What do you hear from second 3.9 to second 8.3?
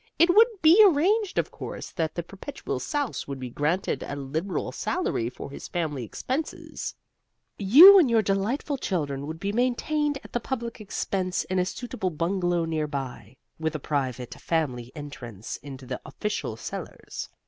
a liberal salary for his family expenses; you and your